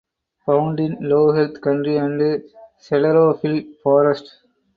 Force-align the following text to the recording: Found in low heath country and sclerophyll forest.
Found 0.47 0.79
in 0.79 0.97
low 0.99 1.31
heath 1.31 1.61
country 1.61 1.97
and 1.97 2.43
sclerophyll 2.81 3.75
forest. 3.83 4.35